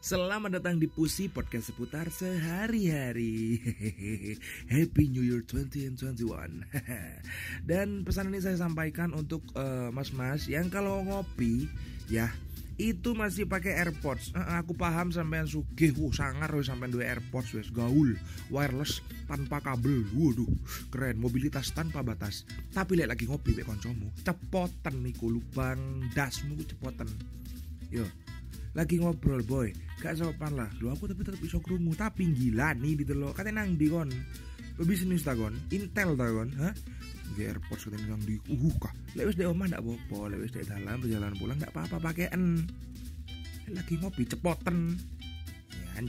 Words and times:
Selamat 0.00 0.56
datang 0.56 0.80
di 0.80 0.88
Pusi 0.88 1.28
Podcast 1.28 1.76
seputar 1.76 2.08
sehari-hari. 2.08 3.60
Happy 4.72 5.12
New 5.12 5.20
Year 5.20 5.44
2021. 5.44 6.24
Dan 7.68 8.00
pesan 8.00 8.32
ini 8.32 8.40
saya 8.40 8.56
sampaikan 8.56 9.12
untuk 9.12 9.44
uh, 9.52 9.92
mas-mas 9.92 10.48
yang 10.48 10.72
kalau 10.72 11.04
ngopi 11.04 11.68
ya 12.08 12.32
itu 12.80 13.12
masih 13.12 13.44
pakai 13.44 13.76
AirPods. 13.76 14.32
Uh, 14.32 14.64
aku 14.64 14.72
paham 14.72 15.12
sampean 15.12 15.44
sugih, 15.44 15.92
wuh 15.92 16.16
sangar 16.16 16.48
wis 16.56 16.72
sampean 16.72 16.96
duwe 16.96 17.04
AirPods 17.04 17.52
wis 17.52 17.68
gaul, 17.68 18.16
wireless 18.48 19.04
tanpa 19.28 19.60
kabel. 19.60 20.08
Waduh, 20.16 20.48
keren, 20.88 21.20
mobilitas 21.20 21.76
tanpa 21.76 22.00
batas. 22.00 22.48
Tapi 22.72 23.04
lek 23.04 23.12
lagi 23.12 23.28
ngopi 23.28 23.52
mek 23.52 23.68
kancamu, 23.68 24.08
cepoten 24.24 25.04
niku 25.04 25.28
lubang 25.28 26.08
dasmu 26.16 26.56
cepoten. 26.64 27.12
Yo, 27.92 28.08
lagi 28.72 28.96
ngobrol 28.96 29.44
boy 29.44 29.89
gak 30.00 30.16
sopan 30.16 30.56
lah. 30.56 30.72
Lu 30.80 30.88
aku 30.88 31.04
tapi 31.06 31.22
tetap 31.22 31.38
bisa 31.38 31.60
kerungu 31.60 31.92
tapi 31.92 32.32
gila 32.32 32.72
nih 32.72 33.04
gitu 33.04 33.12
katanya 33.36 33.62
nang 33.62 33.76
di 33.76 33.86
kon 33.92 34.08
bisnis 34.80 35.20
ta 35.20 35.36
kon 35.36 35.52
intel 35.68 36.16
ta 36.16 36.26
kon 36.32 36.48
hah? 36.56 36.72
Di 37.36 37.44
airport 37.44 37.78
katanya 37.84 38.16
nang 38.16 38.24
di 38.24 38.40
uh 38.40 38.74
kah? 38.80 38.94
Lewis 39.12 39.36
di 39.36 39.44
omah 39.44 39.68
ndak 39.68 39.84
apa 39.84 40.16
lewis 40.32 40.50
di 40.56 40.64
dalam 40.64 40.98
perjalanan 41.04 41.36
pulang 41.36 41.60
ndak 41.60 41.70
apa-apa 41.76 42.00
pakaian 42.00 42.64
lagi 43.70 43.94
ngopi 44.00 44.24
cepoten. 44.26 44.96
Ya 45.70 46.00